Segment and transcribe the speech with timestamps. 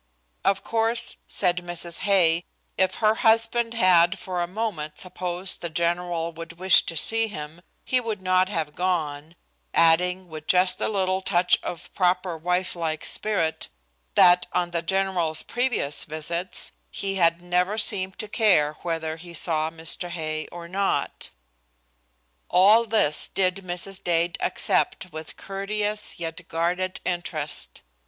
[0.43, 1.99] Of course, said Mrs.
[1.99, 2.43] Hay,
[2.75, 7.61] if her husband had for a moment supposed the general would wish to see him,
[7.85, 9.35] he would not have gone,
[9.75, 13.69] adding, with just a little touch of proper, wifelike spirit,
[14.15, 19.69] that on the general's previous visits he had never seemed to care whether he saw
[19.69, 20.09] Mr.
[20.09, 21.29] Hay or not.
[22.49, 24.03] All this did Mrs.
[24.03, 27.83] Dade accept with courteous yet guarded interest.